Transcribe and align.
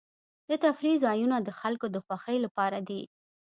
د 0.49 0.51
تفریح 0.65 0.95
ځایونه 1.05 1.37
د 1.41 1.49
خلکو 1.59 1.85
د 1.91 1.97
خوښۍ 2.05 2.37
لپاره 2.45 2.77
دي. 2.87 3.01